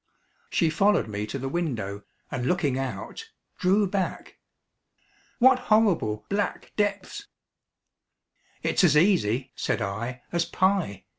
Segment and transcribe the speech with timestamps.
[0.49, 2.01] She followed me to the window
[2.31, 4.39] and looking out, drew back.
[5.37, 7.27] "What horrible, black depths!"
[8.63, 11.05] "It's as easy," said I, "as pie.